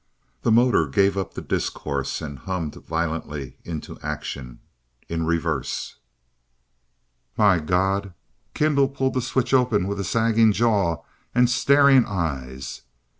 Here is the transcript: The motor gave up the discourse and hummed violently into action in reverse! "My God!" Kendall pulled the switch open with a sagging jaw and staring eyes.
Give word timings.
The 0.41 0.51
motor 0.51 0.87
gave 0.87 1.15
up 1.15 1.35
the 1.35 1.43
discourse 1.43 2.21
and 2.23 2.39
hummed 2.39 2.73
violently 2.73 3.57
into 3.63 3.99
action 4.01 4.57
in 5.07 5.27
reverse! 5.27 5.97
"My 7.37 7.59
God!" 7.59 8.15
Kendall 8.55 8.87
pulled 8.89 9.13
the 9.13 9.21
switch 9.21 9.53
open 9.53 9.85
with 9.87 9.99
a 9.99 10.03
sagging 10.03 10.53
jaw 10.53 11.03
and 11.35 11.47
staring 11.47 12.03
eyes. 12.07 12.81